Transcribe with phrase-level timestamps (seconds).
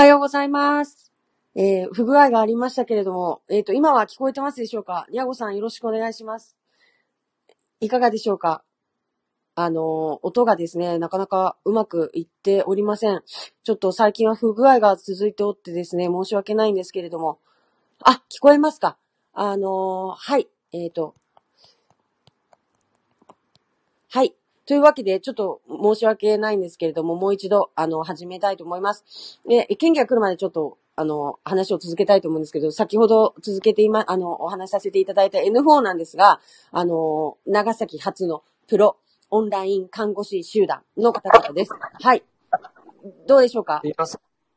[0.00, 1.12] はようございます。
[1.54, 5.06] えー、不具合がありましたけれども、えっ、と、今は聞こえてますでしょうか？
[5.10, 6.56] にゃごさんよろしくお願いします。
[7.80, 8.64] いかがでしょうか？
[9.56, 13.22] あの音がですね、なかなかうまくいっておりません。
[13.62, 17.38] ちょっと最近は不具合が続いておってですね、申し訳ないんですけれども。
[18.02, 18.96] あ、聞こえますか？
[19.34, 20.48] あのはい。
[20.72, 21.14] えっ、と、
[24.08, 24.34] はい。
[24.70, 29.40] というわけで、ちょっと申し訳ないんですけれども、もう一度、あの、始めたいと思います。
[29.44, 36.38] で、県議が来るまでちょっと、あの、話を続けたいと思うんですけど、先ほど続けて今、あの、お話しさせていただいた N4 なんですが、
[36.70, 38.96] あの、長崎初のプロ
[39.30, 41.72] オンライン看護師集団の方々です。
[42.00, 42.22] はい。
[43.26, 43.80] どうでしょうか？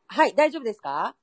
[0.05, 1.15] はい、大丈夫ですか？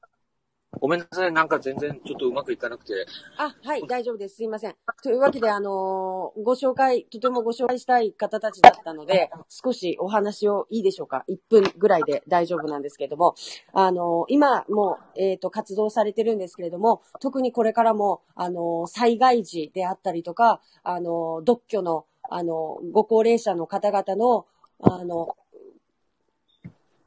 [0.79, 1.33] ごめんなさい。
[1.33, 3.06] なんか全然ちょっとうまくいかなくて。
[3.38, 4.37] あ、はい、大丈夫です。
[4.37, 4.77] すいません。
[5.02, 13.34] というわけで、あのーご紹介、とてもご紹介したい方たちだったので、少しお話をいいでしょうか ?1 分ぐらいで大丈夫なんですけれども、
[13.73, 24.46] あのー今も、えっ、と、活動されてるんですけれども、特にこれからも、あの災害時であったりとか、あの独居の、あのご高齢者の方々の、
[24.82, 25.37] あの、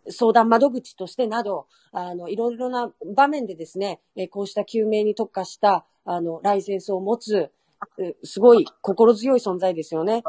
[0.09, 7.51] 相談窓口としてなど、あの、いろいろな場面でですね、えこうした救命に特化した、あの、ライセンスを持つ、
[8.23, 10.23] すごい心強い存在ですよね。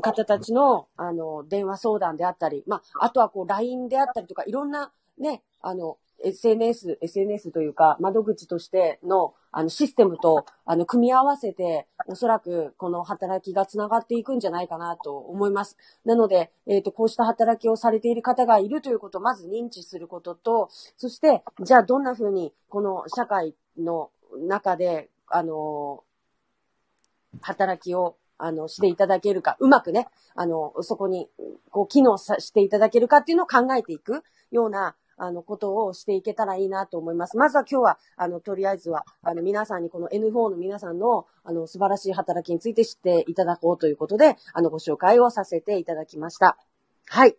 [0.00, 15.76] 方たちの、あの、電話相談であったり、まあ、あとはこう、LINE であったりとか、いろんな、ね、あの、SNS、SNS というか、窓口としての、あの、システムと、あの、組み合わせて、おそらく、この働きがつながっていくんじゃないかなと思います。
[16.04, 24.10] なので、えっ、と、こうした働きをされている方がいるということをまず認知することと、そして、じゃあどんな風に、この社会の
[24.48, 26.04] 中で、あの、
[27.40, 31.28] 働きを、あの、していただけるか、うまくね、あの、そこに、
[31.70, 37.36] こう、機能さしていただけるかっていうのを考えていくような、あの、ことをしていけたらいいなと思います。
[37.36, 46.58] まずは今日は、あの、とりあえずは、あの、皆さんにこの N4 の皆さんの、あの、素晴らしい働きについて知っていただこうということで、あの、ご紹介をさせていただきました。
[47.06, 47.36] はい。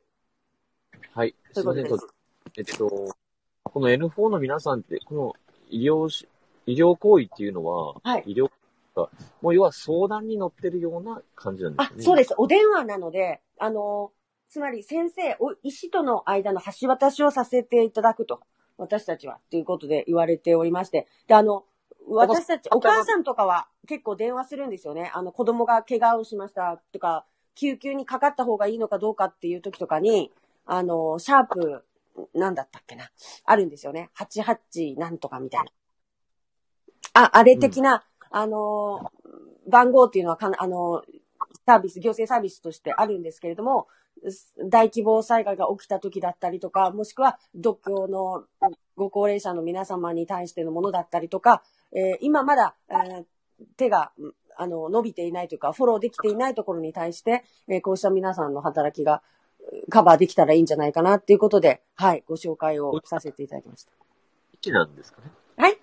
[1.11, 1.35] はい。
[1.51, 2.13] そういうことですすいません
[2.55, 3.15] えっと、
[3.63, 5.33] この N4 の皆さんって、この
[5.69, 6.29] 医療し、
[6.65, 8.49] 医療行為っていうのは、はい医療
[8.95, 9.09] が、
[9.41, 12.01] もう要は相談に乗ってるような感じなんですあ、ね。。
[12.01, 12.35] そうですす。
[12.37, 14.11] お電話なので、あの、
[14.53, 18.39] つまり先生、お医師との間の橋渡しをさせていただくと、
[18.77, 21.65] 私たちは、ということで言われておりまして、で、あの、
[22.07, 25.09] 私たち、お母さんとかは結構電話するんですよね。
[25.15, 27.25] あの、子供が怪我をしましたとか、
[27.55, 30.31] 救急にかかった方がいいのかどうかっていう時とかに、
[30.67, 31.83] あの、シャープ、
[32.35, 33.09] なんだったっけな、
[33.45, 34.11] あるんですよね。
[34.19, 35.63] 88なんとかみたい
[37.15, 37.23] な。
[37.23, 39.11] あ、あれ的な、あの、
[39.67, 41.01] 番号っていうのはかな、あの、
[41.65, 43.87] サービス、行政サービスとしてあるんですけれども、
[44.69, 48.45] 大規模災害が起きた時だったりとか、もしくは独居の
[48.95, 53.25] ご高齢者の皆様に対してのものだったりとか、えー今まだ、えー
[53.77, 59.21] 手が、うんあの、伸びていないというか、フォローできていないところに対して、えーこうした皆さんの働きが
[59.71, 63.91] うんカバーできたらいいんじゃないかなっていうことで、はい、ご紹介をさせていただきました。
[64.53, 65.31] 医師なんですかね？
[65.57, 65.77] はい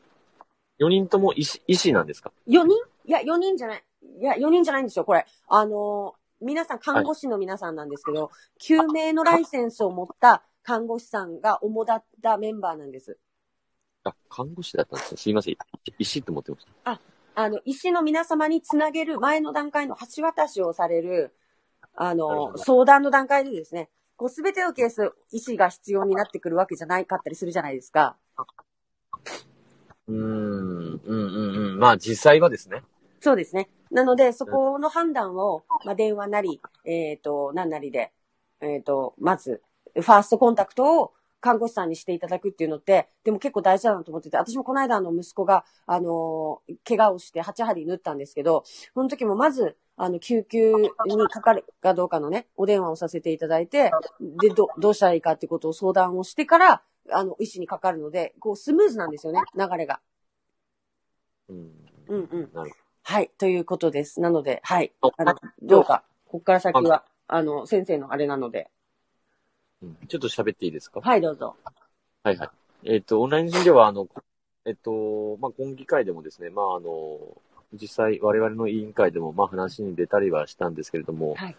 [0.81, 2.71] ？4人とも医師、医師なんですか？4人？
[3.07, 3.85] いや、4人じゃない。
[4.21, 5.27] いや、4人じゃないんですよ、これ。
[5.49, 13.19] あのー皆さん、看護師の皆さんなんですけど、救命のライセンスを持った看護師さんが主だったメンバーなんです。
[14.05, 15.17] あ、看護師だったんですね。
[15.19, 15.57] すいません。
[15.99, 17.01] 医師って思ってました。
[17.35, 21.35] あの、医師の皆様につなげる前の段階の橋渡しをされる、
[21.95, 28.17] あなるの相談の段階でですね、こうすべてのケース、医師が必要になってくるわけじゃないかったりするじゃないですか。
[30.09, 31.79] うーん、うん、うん、うん。
[31.79, 32.83] まあ実際はですね。
[33.21, 33.69] そうですね。
[33.91, 38.13] なので、そこの判断を、まあ、電話なり、えっ、と、何なりで、
[38.61, 39.63] えっ、と、まず、
[39.95, 48.65] ファーストコンタクトを看護師さんにしていただくっていうのって、でも結構大事だなと思ってて、私もこの間あの息子が、あのー怪我をして8針縫ったんですけど、
[48.95, 50.91] その時もまず、あの、救急に
[51.29, 53.91] かかるかどうかのね、お電話をさせていただいて、
[54.41, 60.01] で、ど、どうしたらいいかってことを相談をしてから、あの、医師にかかるので、こう、スムーズなんですよね、流れが。
[61.49, 61.71] うん。
[62.09, 62.51] うんうん。
[62.53, 62.73] なる
[63.11, 64.21] はい、ということです。
[64.21, 64.93] なので、はい。
[65.03, 68.71] あの、どうか、ここから先は、あの、先生のあれなので。
[69.83, 71.01] うんちょっと喋っていいですか？
[71.01, 71.57] はい、どうぞ。
[72.23, 72.51] はいはい。
[72.85, 74.07] えっ、と、オンライン診療は、あの、
[74.65, 77.19] えっ、と、まあ、今議会でもですね、まあ、あの、
[77.73, 81.57] 実際、我々の委員会でも、まあ、話に出たりはしたんですけれども、はい。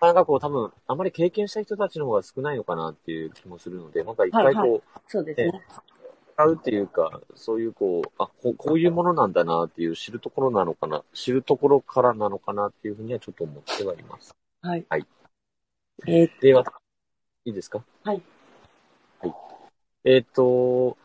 [0.00, 5.60] なかなかこう、多分、あまり経験した人たちの方が少ないのかなっていう気もするので、なんか一回こう、はいそうですね。
[6.34, 14.34] 使うっていうか、そういうこう、あこう、こういうものなんだなっていう知るところなのかな、知るところからなのかなっていうふうにはちょっと思ってはいます。
[14.62, 14.84] はい。
[14.88, 15.06] はい。
[16.06, 16.64] えーでは、
[17.44, 17.84] いいですか？
[18.02, 18.22] はい。
[19.20, 19.34] はい。
[20.04, 20.96] えっ、と、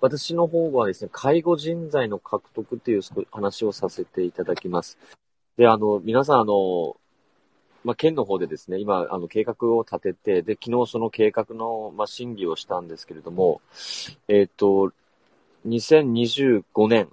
[0.00, 3.02] 私の方はですね、介護人材の獲得っていう
[3.32, 4.98] 話をさせていただきます。
[5.56, 6.96] で、あの、皆さん、あの、
[7.86, 13.60] まあ、県の方でですね、今、あの、計画を立てて、で、昨日その計画の、まあ、審議をしたんですけれども、
[14.26, 14.92] えっ、と、
[15.68, 17.08] 2025年、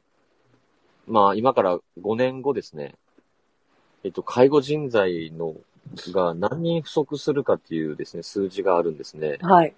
[1.08, 2.96] まあ、今から5年後ですね、
[4.04, 5.54] えっ、と、介護人材の、
[6.08, 9.38] が何人不足するかっていうですね、数字があるんですね。
[9.42, 9.75] はい。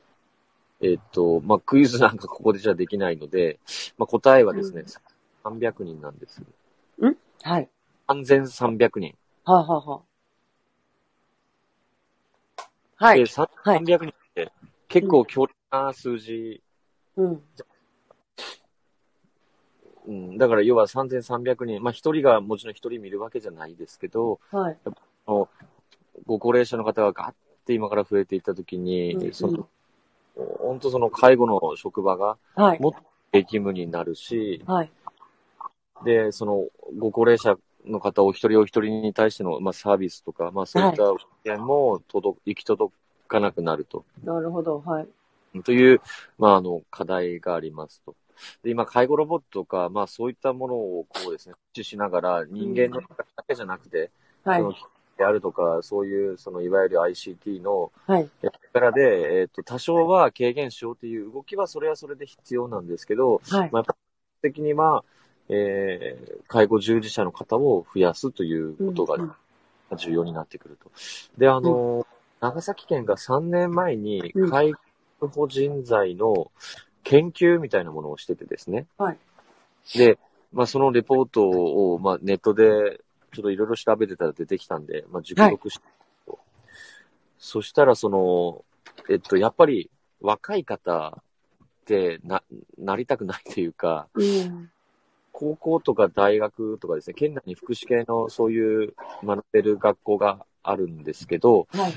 [0.79, 3.59] えっ、と、まあ、クイズなんかここでじゃできないので、
[3.97, 4.85] まあ、答えはですね、
[5.43, 6.41] 300人なんです。
[7.43, 7.67] はい。
[8.07, 9.15] 3300人。
[9.43, 10.14] はあ、はあはあ、
[12.95, 13.23] はで、い。
[13.25, 14.51] 300はい人って
[14.87, 16.61] 結構強烈な数字、
[17.17, 17.41] うん。
[20.07, 24.77] うん、だから要は3300人、まあ、一人がもちろん一人見るわけじゃないですけど、はい。
[25.25, 27.33] ご高齢者の方がガッ
[27.65, 29.67] て今から増えていったときに、うんその、
[30.35, 32.81] 本当その介護の職場がはい。
[32.81, 32.99] もっと
[33.31, 34.91] 激務になるし、はい。
[36.05, 36.65] で、その、
[36.97, 41.03] ご高齢者の方お一人お一人に対しての、まあ、サービスとか、まあ、そういった
[41.43, 42.93] 点も届、行き届
[43.27, 44.05] かなくなると。
[44.23, 44.81] なるほど。
[44.85, 45.07] はい。
[45.63, 46.01] という、
[46.37, 48.15] まあ、あの、課題がありますと。
[48.63, 54.11] で、今、介護ロボットとか、まあ、そういったものを、こうですね、駆使しながら、人間の中だけじゃなくて、
[54.43, 54.65] はいそ。
[54.65, 54.73] の、
[55.17, 58.29] であるとか、そういう、その、いわゆる ICT のはい。
[58.41, 63.69] 力で、えっ、と、多少は軽減しようという動きは、それはそれで必要なんですけど、はい。
[63.71, 63.95] まあ、
[64.41, 65.05] 的には、
[65.49, 69.33] えー、介護従事者の方を増やすということがうん
[69.97, 70.91] 重要になってくると。
[71.37, 72.07] で、あの、
[72.41, 74.73] 長崎県が3年前にうん介
[75.19, 76.51] 護人材の
[77.03, 78.87] 研究みたいなものをしててですね。
[78.97, 79.17] はい。
[79.95, 80.17] で、
[80.51, 82.99] まあ、そのレポートを、まあ、ネットで
[83.31, 85.83] ちょっといろいろ調べてたら出てきたんで、まあ、熟読して、
[87.37, 88.65] そしたら、その、
[89.09, 92.41] えっと、やっぱり若い方ってな、
[92.77, 94.71] なりたくないというか、うん。
[95.37, 101.93] 高校とか大学とかですね、県内に福祉系のそういう学べる学校があるんですけど、はい。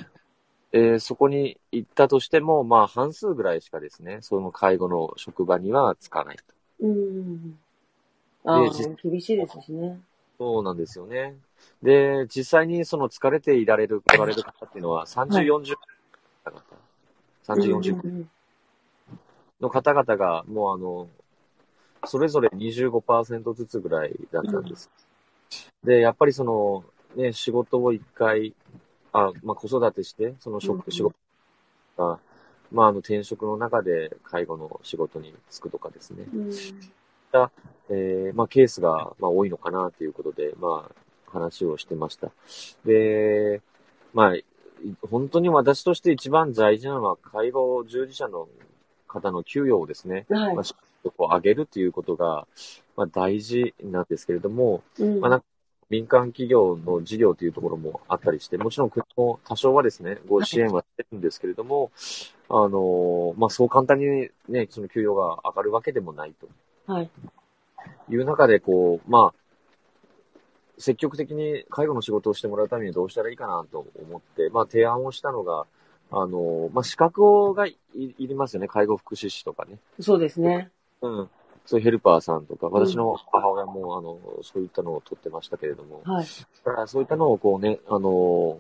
[0.73, 6.43] えーそこに行ったとしても、まあ半数ぐらいしかですね、その介護の職場にはつかないと。
[6.81, 7.59] うん。
[8.45, 10.01] ああじ、厳しいですしね。
[10.39, 11.37] そうなんですよね。
[11.83, 15.77] で、実際にその疲れていられる、来られる方っていうのは30、はい40
[16.45, 16.63] 方、
[17.45, 18.31] 30、40うん
[19.61, 21.09] の方々が、もうあの、
[22.05, 24.91] それぞれ25%ずつぐらいだったんです。
[25.85, 26.85] で、やっぱりその、
[27.17, 28.55] ね、仕事を一回、
[29.13, 31.17] あ、まあ、子育てして、そのうん職、仕事
[31.97, 32.19] が、
[32.71, 36.25] まあ、あの、転職の中で介護の仕事に就くとかですね。
[36.33, 36.51] うん。
[37.91, 42.31] えーまあ、ケースが、まあ、多いのかなということで、まあ、話をしてました。
[42.85, 43.61] で、
[44.15, 44.45] まあ、い
[45.11, 48.49] 本当に私として一番大事なのは、介護従事者の
[49.07, 50.65] 方の給与をですね、はいまあ、。
[51.11, 52.47] こう上げるということが、
[52.97, 55.43] まあ、大事なんですけれども、うんまあ
[55.91, 61.91] 民間企業の事業というところもあったりして、もちろん国も多少はですね、ご支援はしてるんですけれども、
[62.51, 67.11] あの、まあ、そう簡単にね、その給与が上がるわけでもないとはい。
[68.11, 69.35] いう中で、こう、まあ、
[70.77, 75.67] 積極的に介護の仕事をしてもらうためにどうしたらいいかなと思って、まあ、提案をしたのが、
[76.11, 78.69] あの、まあ、資格がいいりますよね。
[78.69, 79.79] 介護福祉士とかね。
[80.01, 80.71] そうですね。
[81.03, 81.31] うん。
[81.67, 86.27] そういうヘルパーさんとか、私の母親も、あの、そういったのを取ってましたけれども、はい。
[86.65, 88.59] だからそういったのをこうね、あの、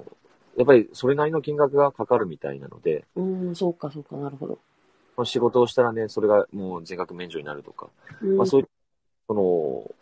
[0.57, 4.59] やっぱりそれなりの金額がかかるみたいなので、うん、そうか、そうか、なるほど。
[5.16, 7.88] まあ仕事をしたらね、それがもう全額免除になるとか、
[8.21, 8.68] うんまあそういう、
[9.26, 9.95] その、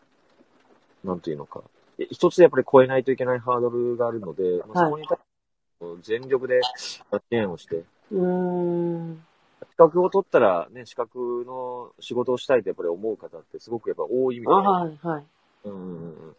[1.05, 1.63] なんていうのか、
[1.99, 9.26] え一つやっぱり超えないといけないハードルがあるので、まあはいそこに対して全力で支援をして、うーん。
[9.71, 14.71] 資格を取ったらね、資格の仕事をしたいとやっぱり思う方ってすごくやっぱ多いみあ、たいな。
[14.71, 15.25] はい、はい。
[15.65, 16.37] うんうんうん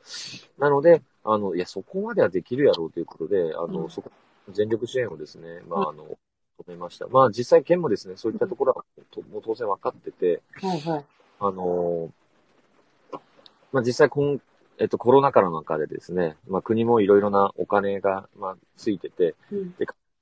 [0.57, 4.11] なので、あの、いや、そこまではできるやろうということで、あの、うんそこ、
[4.49, 6.17] 全力支援をですね、まあ、あの、
[6.65, 7.07] 止めました。
[7.07, 11.05] まあ、実際県もですね、そういったところは、ともう当然分かってて、はい、はい。
[11.39, 12.11] あの、
[13.71, 14.41] まあ、実際、こん、
[14.79, 19.75] えっと、コロナ禍の中でですね、まあ、国もいろいろなお金が、まあ、ついてて、うん。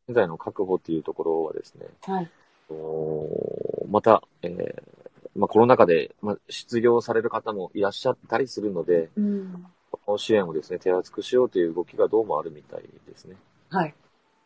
[0.07, 2.31] 現在の確保っていうところはですね、はい。
[2.69, 4.95] おまた、えー
[5.35, 9.65] まあ、コロナ禍で、まあ、失業される方もいらっしゃったりするので、うん。
[9.91, 13.35] この支援をですね、手厚くしようという動きがどうもあるみたいですね。
[13.69, 13.93] はい。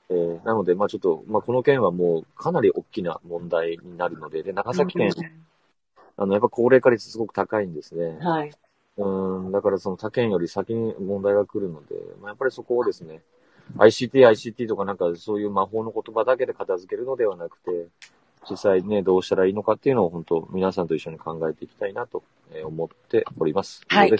[0.09, 5.11] えーなので、まあちょっと、まあこの件はもうかなり大きな問題になるので、で、長崎県、
[6.17, 8.17] あの、やっぱ高齢化率すごく高いんですね。
[8.19, 8.51] はい。
[8.97, 13.21] うん、だからその他県より先に問題が来るので、まあやっぱりそこをですね、
[13.77, 17.87] ICT、ICT とかなんかそういう魔法の言葉だけで片付けるのではなくて、
[18.49, 23.81] 実際ね、どうしたらいいのかっていうのを本当皆さんと一緒に考えていきたいなとえー思っております。
[23.87, 24.11] はい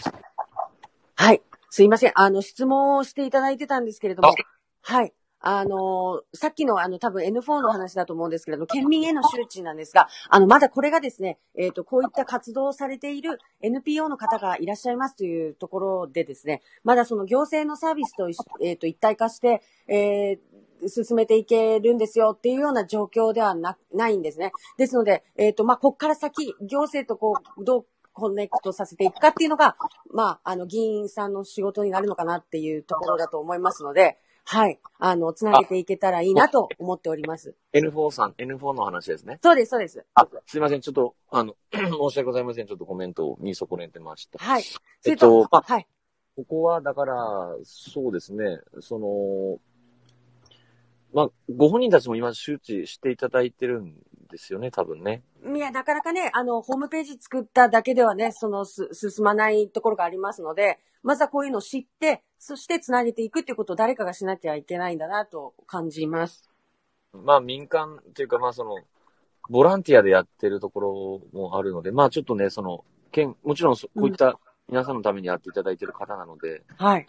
[1.16, 1.42] はい。
[1.70, 2.12] すいません。
[2.16, 4.34] あの、質問をしていただいてたんですけれどもあ、
[4.82, 5.14] はい。
[5.42, 18.30] あの、さっきのあの、多分 N4 の話だと思うんですけれども、県民への周知なんですが、あの、まだこれがですね、えっ、と、こういった活動をされている NPO の方がいらっしゃいますというところでですね、まだその行政のサービスと、
[18.62, 20.40] えっ、と、一体化して、えー
[20.88, 24.54] 進めていけるんですよっていうような状況ではな、ないんですね。
[24.78, 29.76] ですので、えっ、と、まあ、こっから先、行政とこう、どうコネクトさせていくかっていうのが、
[30.14, 34.20] まあ、あの、議員さんの仕事になるのかなっていうところだと思いますので、
[34.52, 34.80] はい。
[34.98, 37.54] あの、つなげていけたらいいなと思っております。
[37.72, 39.38] N4 さん、N4 の話ですね。
[39.44, 40.04] そうです、そうです。
[40.16, 40.82] あ、すいません。
[40.82, 42.66] ちょっと、あの、 申し訳ございません。
[42.66, 44.40] ちょっとコメントを見損ねてました。
[44.40, 44.64] はい。
[45.06, 45.88] えっとまあはい。
[46.36, 47.16] ここは、だから、
[47.64, 49.60] そうですね、その、
[51.14, 53.94] まあ、ご本人たちも今周知していただいてるん
[54.30, 55.24] ですよね、多分ね。
[55.44, 66.50] いや、なかなかね、あの、ホームページ作っただけではね、その、す、進まないところがありますので、まずはこういうのを知って、そしてつなげていくっていうことを誰かがしなきゃいけないんだなと感じます。
[67.14, 68.78] まあ、民間っていうか、まあ、その、
[69.50, 77.08] ボランティアでやってるところもあるので、まあ、ちょっとね、その、県、もちろんそ、こういった皆さんのためにやっていただいてる方なので、はい。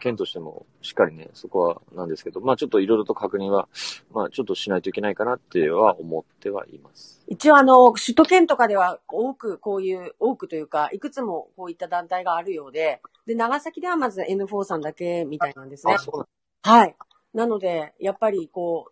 [0.00, 3.68] 県としてもしっかりね、そこはなんですけど、まあ、ちょっといろいろと確認は、
[4.12, 7.22] まあ、ちょっとしないといけないかなっては思ってはいます。
[7.28, 15.98] 一応あの、首都圏とかでは多くこういう、多くというか、いくつもこういった団体があるようで、で、長崎ではまず N4 さんだけみたいなんですねあ、。
[15.98, 16.96] そうなんはい。
[17.34, 18.86] なので、やっぱりこ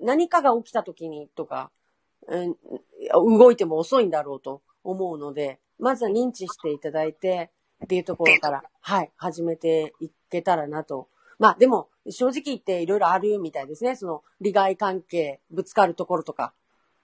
[0.00, 1.70] う、何かが起きた時にとか、
[2.26, 2.56] うん、
[3.38, 7.50] 動いても遅いんだろうと思うので、まずは認知していただいて、
[7.84, 11.08] っていうところから、はい、始めていけたらなと。
[11.38, 13.96] まあでも、正直言っていろいろあるみたいですね。
[13.96, 16.52] その、利害関係、ぶつかるところとか、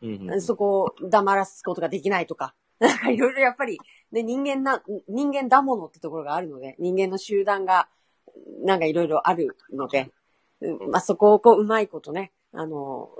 [0.02, 3.78] うんうんそこを黙らすことができないとか、 なんかいろいろやっぱり、
[4.12, 7.88] ね、人間な、人間だものってところがあるので、人間の集団が、
[8.62, 10.10] なんかいろいろあるので、
[10.60, 13.10] うんまあ、そこをこう、うまいことね、あの、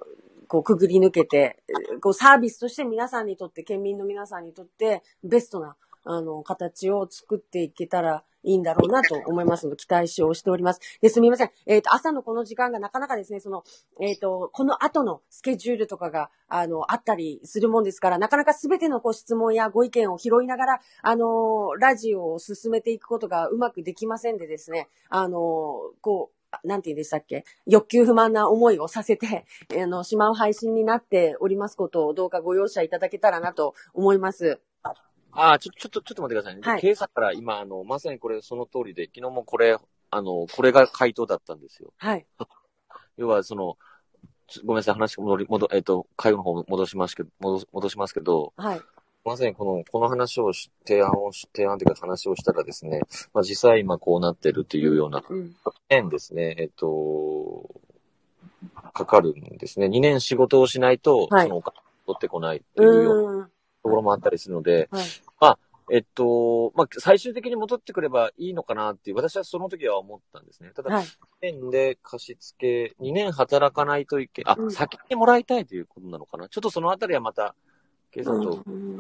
[0.49, 1.63] こう、くぐり抜けて、
[2.01, 10.81] こう、サービスとして皆さんにとって、県民の皆さんにとって、ベストな、あの、形を作っていけたらいいんだろうなと思いますので、期待しをしております。
[11.01, 11.51] で、すみません。
[11.67, 13.65] えっ、と、朝のこの時間がなかなかですね、その、
[14.01, 27.45] えっ、と、この後のスケジュールとかが、あの、あったりするもんですから、なかなかすべてのご質問やご意見を拾いながら、あの、ラジオを進めていくことがうまくできませんでですね、あの、こう、なんて言うんでしたっけ？
[27.67, 29.45] 欲求不満な思いをさせて、
[29.83, 34.61] あの、しまう配信になっておりますことをどうかご容赦いただけたらなと思います。
[35.37, 36.63] あ、ちょ、ちょっと、ちょっと待ってくださいね。
[36.63, 39.77] はいケイさんから今、あの、まさにこれその通りで、昨日もこれ、
[40.11, 41.93] あの、これが回答だったんですよ。
[41.99, 42.27] はい。
[43.17, 43.77] 要は、その、
[44.47, 48.81] ちょごめんなさい、話戻り、戻、えっ、と、会話の方戻しますけど、戻戻しますけど、はい。
[49.25, 53.01] まさにこの、この話をし、提案をし、提案というか話をしたらですね、
[53.33, 55.57] まあ実際今こうなってるっていうようなうん。
[55.89, 57.71] 年ですね、えっ、と、
[58.93, 59.87] かかるんですね。
[59.87, 61.75] 2年仕事をしないと、はいそのお金
[62.07, 63.51] 取ってこないっていうようなうーん。
[63.85, 64.89] ところもあったりするので、
[65.39, 65.95] はい。
[65.95, 70.71] えっと、まあ、最終的に戻ってくればいいのかなっていう、私はその時は思ったんですね。
[70.75, 71.05] ただ、はい。
[71.05, 71.09] 2
[71.43, 76.49] 年で貸付け、2年働かないといけ、あ、うん先にもらいたいということなのかな？
[76.49, 77.55] ちょっとそのあたりはまた、
[78.13, 78.99] 警察とうん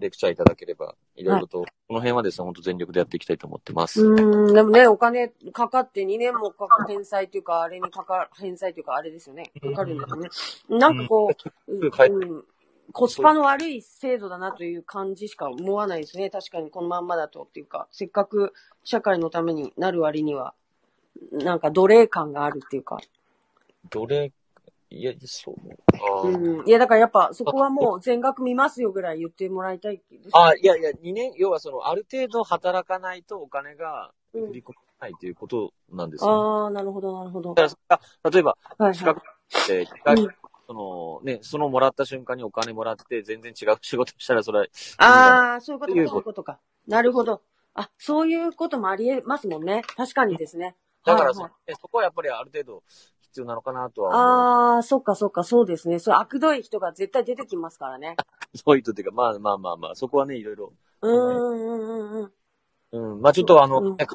[0.00, 4.04] レクチャーいただければ、いろいろと、この辺はですね、本当全力でやっていきたいと思ってます。
[4.04, 9.52] うーん、でもね、お金かかって2年もかか返済というか、あれにかか、返済というか、あれですよね。
[9.62, 10.80] かかるんですよね。
[10.80, 11.30] なんかこ
[11.68, 12.44] う、うん、
[12.92, 16.30] コスパの悪い制度だなという感じしか思わないですね。
[16.30, 18.52] 確かにこのまんまだとっていうか、せっかく
[18.84, 20.54] 社会のためになる割には、
[21.32, 22.98] なんか奴隷感があるっていうか。
[23.90, 24.32] どれ、
[24.90, 26.28] いや、そう。
[26.28, 26.68] うん。
[26.68, 30.00] いや、だからやっぱそこはもう全額見ますよぐらい言ってもらいたい。
[30.32, 37.54] あいやいや、2年、要はその、ある程度働かないとお金がうん振り込まないということなんですよ、ああ、なるほど、なるほど。
[37.54, 39.26] だから例えば、はい、資はい格。
[39.26, 44.66] って、うんその、ね、そのもらった瞬間にお金もらって、全然違う仕事したら、それは、
[44.98, 46.58] ああ、そういうことか、そういうことか。
[46.86, 47.42] なるほど。
[47.74, 49.82] あ、そういうこともありえますもんね。
[49.96, 50.76] 確かにですね。
[51.04, 52.82] だからそ,、はいはいねそこはやっぱりある程度
[53.20, 54.20] 必要なのかなとは思う。
[54.20, 55.98] ああ、そっかそっか、そうですね。
[55.98, 58.16] そう、悪どい人が絶対出てきますからね。
[58.54, 60.72] そういう人っていうか、まあまあまあまあ、そこはね、いろいろ。
[61.02, 62.32] うーん、うん、うん、
[62.92, 63.12] うん。
[63.12, 63.20] うん。
[63.20, 64.06] まあちょっとあの、うんね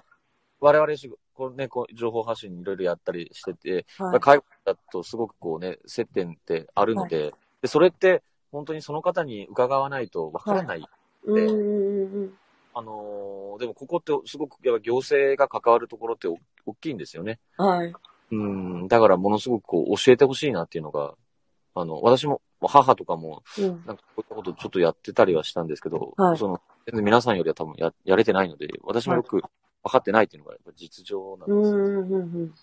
[0.62, 4.20] 我々し、こうね、こう情報発信いろいろやったりしてて、はい。
[4.20, 10.86] 介護だとすごくこうね、接点ってあるので、で、それって本当にその方に伺わないとわからない。
[11.24, 12.34] うん、うん、うん。
[12.74, 17.40] あのーでもここってすごくやっぱ行政が関わるところってお大きいんですよね。
[17.58, 17.94] はい。
[18.32, 18.88] うん。
[18.88, 21.16] だからものすごくこう教えてほしいなっていうのが
[21.76, 23.66] あの、私も、母とかも、うん。
[23.86, 29.42] なんかこういったことちょっとやってたりはしたんですけど、はいその、全然皆さんよりは多分や、やれてないので、私もよく
[29.84, 31.72] 分かってないっていうのがやっぱ実情なんです。
[31.72, 32.56] うん、うん、うん。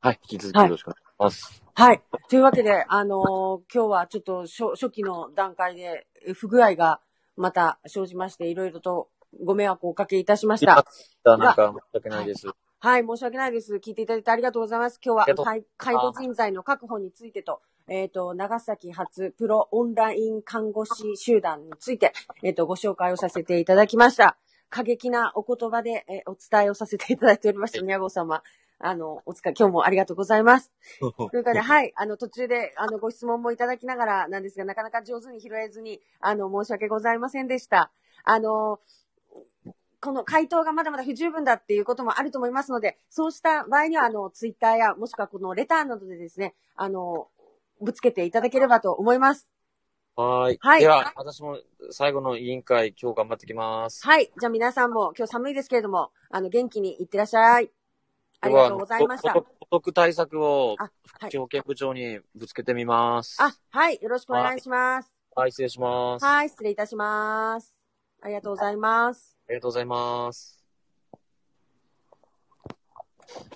[0.00, 1.64] はい、引き続きよろしくお願いします。
[1.74, 2.02] はい。
[2.28, 7.00] というわけで、あのー今日はちょっと初初期の段階でえ不具合が
[7.36, 9.08] また生じまして、いろいろと
[9.42, 10.84] ご迷惑をおかけいたしました。
[11.24, 12.48] なんか申し訳ないです。
[12.78, 13.76] はい、申し訳ないです。
[13.76, 15.00] 聞いていただいてありがとうございます。
[15.02, 24.36] 今日は介介護人材の確保についてと、えっ、と、長崎発プロオンライン看護師集団について、えっ、と、ご紹介をさせていただきました。
[24.70, 28.42] 過激なお言葉で、えーお伝えをさせていただいておりました、宮郷様。
[28.78, 30.72] あの、お疲れ、今日もありがとうございます。
[31.00, 37.90] ということで、はい、あの、途中で、あの、ご質問もいただきながらなんですが、なかなか上手に拾えずに、あの、申し訳ございませんでした。
[38.24, 38.80] あの、
[40.00, 47.28] この回答がまだまだ不十分だっていうこともあると思いますので、そうした場合には、あの、ツイッターや、もしくはこのレターなどでですね、あの、
[47.80, 49.48] ぶつけていただければと思います。
[50.16, 50.58] はーい。
[50.60, 51.58] はいでは、私も
[51.90, 54.06] 最後の委員会、今日頑張ってきます。
[54.06, 54.30] はい。
[54.38, 57.70] じゃあ皆さんも今日寒いですけれども、あの、元気にいってらっしゃい。
[58.40, 59.32] ありがとうございました。
[59.32, 60.90] 孤独対策をあ、
[61.20, 61.30] はい。
[61.30, 63.42] 地保健部長にぶつけてみます。
[63.42, 63.98] あ、はい。
[64.00, 65.10] よろしくお願いします。
[65.34, 66.24] はい、失礼します。
[66.24, 66.48] はい。
[66.48, 67.74] 失礼いたします。
[68.22, 69.36] ありがとうございます。
[69.48, 70.64] ありがとうございます。